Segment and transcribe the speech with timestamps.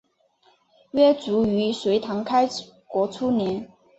[0.93, 2.49] 约卒于隋朝开
[2.87, 3.69] 国初年。